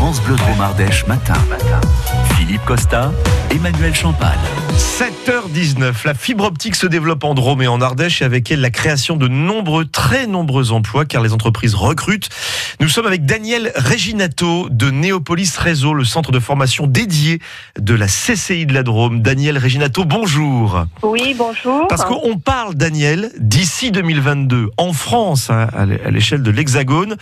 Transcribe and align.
France 0.00 0.22
Bleu 0.22 0.34
Drôme 0.34 0.62
Ardèche 0.62 1.06
matin. 1.06 1.34
Philippe 2.40 2.64
Costa, 2.64 3.12
Emmanuel 3.50 3.94
Champagne. 3.94 4.38
7h19, 4.72 6.06
la 6.06 6.14
fibre 6.14 6.44
optique 6.44 6.74
se 6.74 6.86
développe 6.86 7.22
en 7.24 7.34
Drôme 7.34 7.60
et 7.60 7.68
en 7.68 7.82
Ardèche 7.82 8.22
et 8.22 8.24
avec 8.24 8.50
elle 8.50 8.62
la 8.62 8.70
création 8.70 9.16
de 9.16 9.28
nombreux, 9.28 9.84
très 9.84 10.26
nombreux 10.26 10.72
emplois 10.72 11.04
car 11.04 11.22
les 11.22 11.34
entreprises 11.34 11.74
recrutent. 11.74 12.30
Nous 12.80 12.88
sommes 12.88 13.06
avec 13.06 13.26
Daniel 13.26 13.72
Reginato 13.76 14.70
de 14.70 14.90
Néopolis 14.90 15.52
Réseau, 15.58 15.92
le 15.92 16.04
centre 16.04 16.32
de 16.32 16.38
formation 16.38 16.86
dédié 16.86 17.40
de 17.78 17.92
la 17.92 18.06
CCI 18.06 18.64
de 18.64 18.72
la 18.72 18.84
Drôme. 18.84 19.20
Daniel 19.20 19.58
Reginato, 19.58 20.06
bonjour. 20.06 20.86
Oui, 21.02 21.34
bonjour. 21.36 21.88
Parce 21.88 22.06
qu'on 22.06 22.38
parle, 22.38 22.74
Daniel, 22.74 23.32
d'ici 23.38 23.90
2022, 23.90 24.70
en 24.78 24.94
France, 24.94 25.50
hein, 25.50 25.68
à 25.74 26.10
l'échelle 26.10 26.42
de 26.42 26.50
l'Hexagone, 26.50 27.16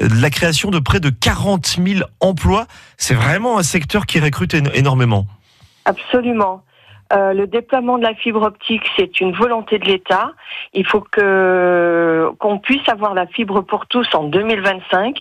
euh, 0.00 0.08
de 0.08 0.20
la 0.20 0.30
création 0.30 0.70
de 0.70 0.80
près 0.80 0.98
de 0.98 1.10
40 1.10 1.78
000 1.84 2.00
emplois. 2.18 2.66
C'est 2.96 3.14
vraiment 3.14 3.58
un 3.58 3.62
secteur 3.62 4.06
qui 4.06 4.18
recrute 4.18 4.54
énormément. 4.54 4.63
Absolument. 5.84 6.62
Euh, 7.12 7.34
le 7.34 7.46
déploiement 7.46 7.98
de 7.98 8.02
la 8.02 8.14
fibre 8.14 8.42
optique, 8.42 8.82
c'est 8.96 9.20
une 9.20 9.32
volonté 9.32 9.78
de 9.78 9.84
l'État. 9.84 10.32
Il 10.72 10.86
faut 10.86 11.02
que 11.02 12.30
qu'on 12.38 12.58
puisse 12.58 12.88
avoir 12.88 13.14
la 13.14 13.26
fibre 13.26 13.60
pour 13.60 13.86
tous 13.86 14.08
en 14.14 14.24
2025. 14.24 15.18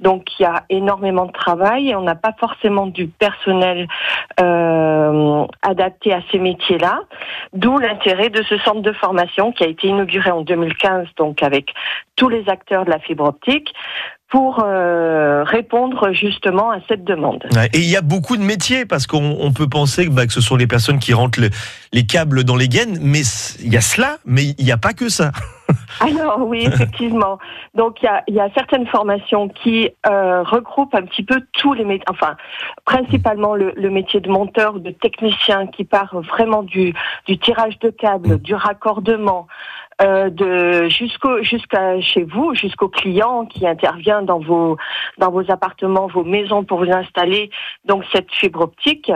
Donc 0.00 0.38
il 0.38 0.42
y 0.42 0.46
a 0.46 0.64
énormément 0.68 1.26
de 1.26 1.32
travail 1.32 1.90
et 1.90 1.96
on 1.96 2.02
n'a 2.02 2.16
pas 2.16 2.34
forcément 2.38 2.86
du 2.86 3.06
personnel 3.06 3.86
euh, 4.40 5.46
adapté 5.62 6.12
à 6.12 6.20
ces 6.32 6.38
métiers-là. 6.38 7.00
D'où 7.52 7.78
l'intérêt 7.78 8.28
de 8.28 8.42
ce 8.42 8.58
centre 8.58 8.82
de 8.82 8.92
formation 8.92 9.52
qui 9.52 9.62
a 9.64 9.68
été 9.68 9.86
inauguré 9.86 10.30
en 10.32 10.42
2015, 10.42 11.06
donc 11.16 11.42
avec 11.42 11.72
tous 12.16 12.28
les 12.28 12.48
acteurs 12.48 12.84
de 12.84 12.90
la 12.90 12.98
fibre 12.98 13.24
optique 13.24 13.72
pour 14.30 14.62
euh, 14.64 15.29
répondre 15.50 16.12
justement 16.12 16.70
à 16.70 16.78
cette 16.88 17.04
demande. 17.04 17.44
et 17.72 17.78
il 17.78 17.90
y 17.90 17.96
a 17.96 18.02
beaucoup 18.02 18.36
de 18.36 18.42
métiers 18.42 18.86
parce 18.86 19.06
qu'on 19.06 19.52
peut 19.52 19.68
penser 19.68 20.06
que, 20.06 20.10
bah, 20.10 20.26
que, 20.26 20.32
ce 20.32 20.40
sont 20.40 20.56
les 20.56 20.66
personnes 20.66 20.98
qui 20.98 21.12
rentrent 21.12 21.40
les 21.92 22.06
câbles 22.06 22.44
dans 22.44 22.56
les 22.56 22.68
gaines, 22.68 22.98
mais 23.00 23.22
il 23.60 23.72
y 23.72 23.76
a 23.76 23.80
cela, 23.80 24.18
mais 24.24 24.54
il 24.58 24.64
n'y 24.64 24.72
a 24.72 24.78
pas 24.78 24.92
que 24.92 25.08
ça. 25.08 25.32
Alors 26.00 26.40
oui, 26.46 26.64
effectivement. 26.66 27.38
Donc 27.74 28.02
il 28.02 28.06
y 28.06 28.08
a, 28.08 28.22
y 28.28 28.40
a, 28.40 28.48
certaines 28.54 28.86
formations 28.86 29.48
qui 29.48 29.90
euh, 30.06 30.42
regroupent 30.42 30.94
un 30.94 31.02
petit 31.02 31.22
peu 31.22 31.42
tous 31.52 31.74
les 31.74 31.84
métiers, 31.84 32.04
enfin 32.08 32.36
principalement 32.84 33.54
le, 33.54 33.72
le, 33.76 33.90
métier 33.90 34.20
de 34.20 34.28
monteur, 34.28 34.80
de 34.80 34.90
technicien 34.90 35.66
qui 35.66 35.84
part 35.84 36.20
vraiment 36.22 36.62
du, 36.62 36.94
du 37.26 37.38
tirage 37.38 37.78
de 37.80 37.90
câbles, 37.90 38.40
du 38.40 38.54
raccordement, 38.54 39.46
euh, 40.02 40.30
de 40.30 40.88
jusqu'à 40.88 42.00
chez 42.00 42.24
vous, 42.24 42.54
jusqu'au 42.54 42.88
client 42.88 43.44
qui 43.46 43.66
intervient 43.66 44.22
dans 44.22 44.38
vos 44.38 44.76
dans 45.18 45.30
vos 45.30 45.50
appartements, 45.50 46.06
vos 46.06 46.24
maisons 46.24 46.64
pour 46.64 46.78
vous 46.78 46.90
installer 46.90 47.50
donc 47.84 48.04
cette 48.12 48.30
fibre 48.32 48.62
optique. 48.62 49.12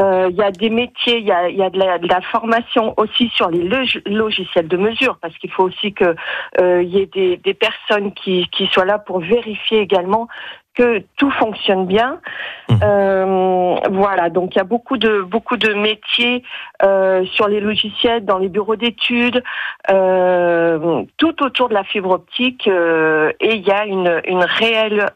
Euh, 0.00 0.28
il 0.30 0.36
y 0.36 0.42
a 0.42 0.50
des 0.50 0.70
métiers, 0.70 1.18
il 1.18 1.26
y 1.26 1.32
a, 1.32 1.50
y 1.50 1.62
a 1.62 1.68
de, 1.68 1.78
la, 1.78 2.20
formation 2.22 2.94
aussi 2.96 3.28
sur 3.34 3.50
les 3.50 3.68
logiciels 4.06 4.68
de 4.68 4.76
mesure 4.78 5.18
parce 5.20 5.36
qu'il 5.36 5.50
faut 5.50 5.64
aussi 5.64 5.92
que 5.92 6.16
euh, 6.60 6.82
y 6.82 7.00
ait 7.00 7.36
des, 7.36 7.54
personnes 7.54 8.12
qui 8.14 8.48
soient 8.72 8.86
là 8.86 8.98
pour 8.98 9.20
vérifier 9.20 9.80
également 9.80 10.28
que 10.74 11.02
tout 11.16 11.30
fonctionne 11.32 11.86
bien. 11.86 12.20
Mmh. 12.68 12.74
Euh, 12.82 13.76
voilà, 13.90 14.30
donc 14.30 14.54
il 14.54 14.58
y 14.58 14.60
a 14.60 14.64
beaucoup 14.64 14.96
de 14.96 15.20
beaucoup 15.20 15.56
de 15.56 15.74
métiers 15.74 16.42
euh, 16.82 17.24
sur 17.26 17.48
les 17.48 17.60
logiciels, 17.60 18.24
dans 18.24 18.38
les 18.38 18.48
bureaux 18.48 18.76
d'études, 18.76 19.42
euh, 19.90 21.02
tout 21.18 21.42
autour 21.42 21.68
de 21.68 21.74
la 21.74 21.84
fibre 21.84 22.10
optique, 22.10 22.66
euh, 22.68 23.32
et 23.40 23.54
il 23.54 23.66
y 23.66 23.70
a 23.70 23.84
une, 23.84 24.20
une 24.26 24.44
réelle 24.44 25.06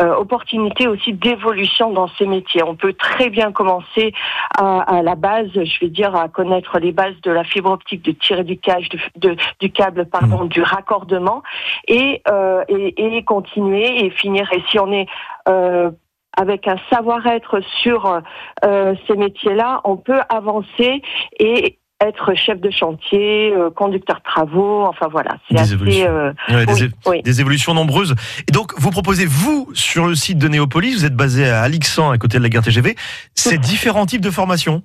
euh, 0.00 0.02
euh, 0.02 0.16
opportunité 0.16 0.88
aussi 0.88 1.12
d'évolution 1.12 1.92
dans 1.92 2.08
ces 2.18 2.26
métiers. 2.26 2.62
On 2.62 2.74
peut 2.74 2.92
très 2.92 3.30
bien 3.30 3.52
commencer 3.52 4.12
à, 4.56 4.80
à, 4.80 5.02
la 5.02 5.14
base, 5.14 5.50
je 5.52 5.80
vais 5.80 5.88
dire, 5.88 6.14
à 6.16 6.28
connaître 6.28 6.78
les 6.78 6.92
bases 6.92 7.20
de 7.22 7.30
la 7.30 7.44
fibre 7.44 7.70
optique, 7.70 8.02
de 8.02 8.12
tirer 8.12 8.44
du, 8.44 8.58
cage, 8.58 8.88
de, 9.16 9.36
du 9.60 9.70
câble, 9.70 10.06
pardon, 10.06 10.44
mmh. 10.44 10.48
du 10.48 10.62
raccordement, 10.62 11.42
et, 11.88 12.22
et, 12.68 13.16
et 13.16 13.24
continuer 13.24 14.04
et 14.04 14.10
finir 14.10 14.50
si 14.70 14.78
on 14.78 14.92
est 14.92 15.06
euh, 15.48 15.90
avec 16.36 16.66
un 16.66 16.76
savoir-être 16.90 17.60
sur 17.82 18.20
euh, 18.64 18.94
ces 19.06 19.14
métiers-là, 19.16 19.80
on 19.84 19.96
peut 19.96 20.20
avancer 20.28 21.02
et 21.38 21.78
être 22.06 22.34
chef 22.34 22.60
de 22.60 22.70
chantier, 22.70 23.52
euh, 23.54 23.70
conducteur 23.70 24.16
de 24.18 24.22
travaux, 24.22 24.84
enfin 24.84 25.08
voilà, 25.10 25.36
c'est 25.48 25.58
assez 25.58 25.74
évolutions. 25.74 26.34
des, 26.48 27.22
des, 27.22 27.40
évolutions 27.40 27.74
nombreuses. 27.74 28.14
Et 28.48 28.52
donc 28.52 28.72
vous 28.78 28.90
proposez 28.90 29.26
vous 29.26 29.68
sur 29.74 30.06
le 30.06 30.14
site 30.14 30.38
de 30.38 30.48
Néopolis, 30.48 30.94
vous 30.94 31.04
êtes 31.04 31.16
basé 31.16 31.48
à 31.48 31.62
Alixan 31.62 32.10
à 32.10 32.18
côté 32.18 32.38
de 32.38 32.42
la 32.42 32.48
gare 32.48 32.62
TGV, 32.62 32.96
ces 33.34 33.58
différents 33.58 34.06
types 34.06 34.22
de 34.22 34.30
formations? 34.30 34.82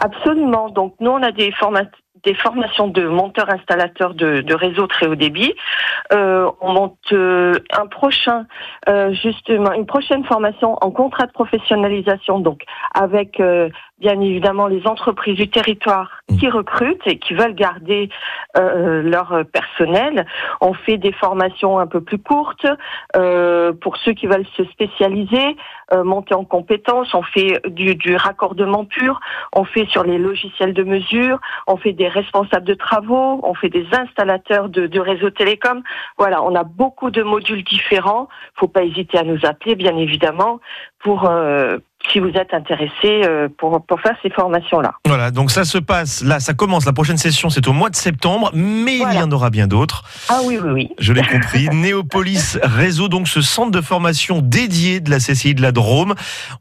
Absolument. 0.00 0.68
Donc 0.68 0.94
nous 1.00 1.10
on 1.10 1.22
a 1.22 1.32
des 1.32 1.52
formations 1.52 1.90
des 2.24 2.34
formations 2.34 2.88
de 2.88 3.06
monteurs 3.06 3.50
installateurs 3.50 4.14
de, 4.14 4.40
de 4.40 4.54
réseau 4.54 4.86
très 4.86 5.06
haut 5.06 5.14
débit. 5.14 5.54
Euh, 6.12 6.50
on 6.60 6.72
monte 6.72 6.98
euh, 7.12 7.54
un 7.72 7.86
prochain, 7.86 8.46
euh, 8.88 9.12
justement, 9.12 9.72
une 9.72 9.86
prochaine 9.86 10.24
formation 10.24 10.76
en 10.80 10.90
contrat 10.90 11.26
de 11.26 11.32
professionnalisation, 11.32 12.38
donc 12.38 12.62
avec 12.94 13.40
euh, 13.40 13.68
bien 13.98 14.20
évidemment 14.20 14.66
les 14.66 14.86
entreprises 14.86 15.36
du 15.36 15.48
territoire 15.48 16.10
mmh. 16.28 16.36
qui 16.36 16.48
recrutent 16.48 17.06
et 17.06 17.18
qui 17.18 17.34
veulent 17.34 17.54
garder 17.54 18.08
euh, 18.56 19.02
leur 19.02 19.44
personnel. 19.52 20.26
On 20.60 20.74
fait 20.74 20.98
des 20.98 21.12
formations 21.12 21.78
un 21.78 21.86
peu 21.86 22.00
plus 22.00 22.18
courtes 22.18 22.66
euh, 23.16 23.72
pour 23.72 23.96
ceux 23.98 24.12
qui 24.12 24.26
veulent 24.26 24.46
se 24.56 24.64
spécialiser, 24.64 25.56
euh, 25.92 26.04
monter 26.04 26.34
en 26.34 26.44
compétences. 26.44 27.14
On 27.14 27.22
fait 27.22 27.60
du, 27.68 27.94
du, 27.94 28.16
raccordement 28.16 28.84
pur, 28.84 29.20
on 29.54 29.64
fait 29.64 29.86
sur 29.86 30.04
les 30.04 30.18
logiciels 30.18 30.74
de 30.74 30.82
mesure, 30.82 31.38
on 31.66 31.76
fait 31.76 31.92
des 31.92 32.08
responsables 32.08 32.66
de 32.66 32.74
travaux, 32.74 33.40
on 33.42 33.54
fait 33.54 33.68
des 33.68 33.86
installateurs 33.92 34.68
de, 34.68 34.86
de 34.86 35.00
réseaux 35.00 35.30
télécom. 35.30 35.82
Voilà, 36.18 36.42
on 36.42 36.54
a 36.54 36.64
beaucoup 36.64 37.10
de 37.10 37.22
modules 37.22 37.64
différents. 37.64 38.28
Faut 38.54 38.68
pas 38.68 38.82
hésiter 38.82 39.18
à 39.18 39.22
nous 39.22 39.40
appeler, 39.44 39.74
bien 39.74 39.96
évidemment, 39.96 40.60
pour 40.98 41.28
euh, 41.28 41.78
si 42.10 42.18
vous 42.18 42.28
êtes 42.28 42.52
intéressé 42.52 43.22
euh, 43.24 43.48
pour, 43.58 43.84
pour 43.86 44.00
faire 44.00 44.16
ces 44.22 44.30
formations-là. 44.30 44.94
Voilà, 45.06 45.30
donc 45.30 45.50
ça 45.50 45.64
se 45.64 45.78
passe, 45.78 46.22
là, 46.22 46.40
ça 46.40 46.54
commence, 46.54 46.84
la 46.84 46.92
prochaine 46.92 47.16
session, 47.16 47.50
c'est 47.50 47.66
au 47.68 47.72
mois 47.72 47.90
de 47.90 47.96
septembre, 47.96 48.50
mais 48.54 48.96
il 48.96 49.14
y 49.14 49.22
en 49.22 49.30
aura 49.30 49.50
bien 49.50 49.66
d'autres. 49.66 50.02
Ah 50.28 50.40
oui, 50.44 50.58
oui, 50.62 50.70
oui. 50.70 50.90
Je 50.98 51.12
l'ai 51.12 51.22
compris. 51.22 51.68
Néopolis 51.72 52.58
Réseau, 52.62 53.08
donc 53.08 53.28
ce 53.28 53.40
centre 53.40 53.70
de 53.70 53.80
formation 53.80 54.40
dédié 54.42 55.00
de 55.00 55.10
la 55.10 55.18
CCI 55.18 55.54
de 55.54 55.62
la 55.62 55.72
Drôme. 55.72 56.14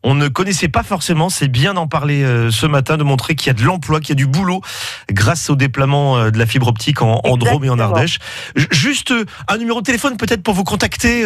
On 0.03 0.15
ne 0.15 0.27
connaissait 0.27 0.69
pas 0.69 0.83
forcément, 0.83 1.29
c'est 1.29 1.47
bien 1.47 1.73
d'en 1.73 1.87
parler 1.87 2.23
euh, 2.23 2.51
ce 2.51 2.65
matin, 2.65 2.97
de 2.97 3.03
montrer 3.03 3.35
qu'il 3.35 3.47
y 3.47 3.51
a 3.51 3.53
de 3.53 3.63
l'emploi, 3.63 3.99
qu'il 3.99 4.09
y 4.09 4.13
a 4.13 4.15
du 4.15 4.27
boulot 4.27 4.61
grâce 5.09 5.49
au 5.49 5.55
déploiement 5.55 6.17
euh, 6.17 6.31
de 6.31 6.37
la 6.37 6.45
fibre 6.45 6.67
optique 6.67 7.01
en, 7.01 7.21
en 7.23 7.37
Drôme 7.37 7.63
et 7.65 7.69
en 7.69 7.79
Ardèche. 7.79 8.19
Juste 8.55 9.13
un 9.47 9.57
numéro 9.57 9.81
de 9.81 9.85
téléphone 9.85 10.17
peut-être 10.17 10.43
pour 10.43 10.53
vous 10.53 10.63
contacter 10.63 11.25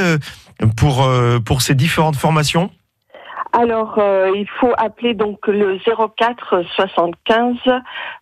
pour, 0.78 1.08
pour 1.44 1.62
ces 1.62 1.76
différentes 1.76 2.16
formations? 2.16 2.72
Alors, 3.56 3.96
euh, 4.00 4.32
il 4.36 4.48
faut 4.60 4.74
appeler 4.78 5.14
donc 5.14 5.48
le 5.48 5.78
04 6.18 6.64
75 6.76 7.56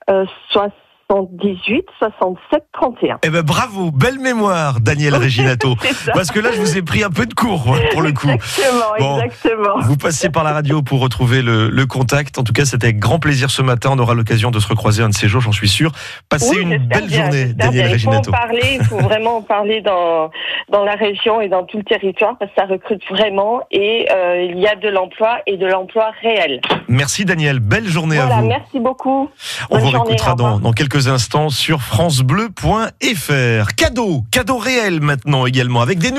euh, 0.09 0.25
78 0.51 1.85
67 1.97 2.63
31. 2.73 3.19
Eh 3.23 3.29
ben 3.29 3.41
bravo, 3.41 3.89
belle 3.91 4.19
mémoire, 4.19 4.79
Daniel 4.79 5.15
Reginato. 5.23 5.75
Parce 6.13 6.29
que 6.29 6.39
là, 6.39 6.51
je 6.53 6.59
vous 6.59 6.77
ai 6.77 6.83
pris 6.83 7.03
un 7.03 7.09
peu 7.09 7.25
de 7.25 7.33
cours 7.33 7.75
pour 7.91 8.01
le 8.03 8.11
coup. 8.11 8.29
Exactement, 8.29 9.21
exactement. 9.23 9.79
Vous 9.81 9.97
passez 9.97 10.29
par 10.29 10.43
la 10.43 10.53
radio 10.53 10.83
pour 10.83 10.99
retrouver 10.99 11.41
le, 11.41 11.69
le 11.69 11.85
contact. 11.87 12.37
En 12.37 12.43
tout 12.43 12.53
cas, 12.53 12.65
c'était 12.65 12.85
avec 12.85 12.99
grand 12.99 13.19
plaisir 13.19 13.49
ce 13.49 13.63
matin. 13.63 13.89
On 13.93 13.99
aura 13.99 14.13
l'occasion 14.13 14.51
de 14.51 14.59
se 14.59 14.67
recroiser 14.67 15.01
un 15.01 15.09
de 15.09 15.15
ces 15.15 15.27
jours, 15.27 15.41
j'en 15.41 15.51
suis 15.51 15.69
sûr. 15.69 15.91
Passez 16.29 16.57
une 16.59 16.77
belle 16.77 17.07
bien, 17.07 17.23
journée, 17.23 17.45
Daniel 17.53 17.85
bien. 17.85 17.93
Reginato. 17.93 18.19
Il 18.19 18.23
faut 18.25 18.29
en 18.29 18.39
parler, 18.39 18.77
il 18.79 18.83
faut 18.85 18.99
vraiment 18.99 19.37
en 19.37 19.41
parler 19.41 19.81
dans, 19.81 20.29
dans 20.69 20.83
la 20.83 20.95
région 20.95 21.41
et 21.41 21.49
dans 21.49 21.63
tout 21.63 21.77
le 21.77 21.83
territoire 21.83 22.37
parce 22.37 22.51
que 22.51 22.61
ça 22.61 22.67
recrute 22.67 23.03
vraiment 23.09 23.61
et 23.71 24.07
euh, 24.11 24.47
il 24.49 24.59
y 24.59 24.67
a 24.67 24.75
de 24.75 24.89
l'emploi 24.89 25.39
et 25.47 25.57
de 25.57 25.65
l'emploi 25.65 26.11
réel. 26.21 26.61
Merci 26.87 27.25
Daniel, 27.25 27.59
belle 27.59 27.87
journée 27.87 28.15
voilà, 28.17 28.37
à 28.37 28.41
vous. 28.41 28.47
Merci 28.47 28.79
beaucoup. 28.79 29.29
On 29.69 29.75
Bonne 29.75 29.85
vous 29.85 29.91
réécoutera 29.91 30.35
dans, 30.35 30.59
dans 30.59 30.73
quelques 30.73 31.07
instants 31.07 31.49
sur 31.49 31.81
francebleu.fr. 31.81 33.75
Cadeau, 33.75 34.23
cadeau 34.31 34.57
réel 34.57 35.01
maintenant 35.01 35.45
également 35.45 35.81
avec 35.81 35.99
des 35.99 36.11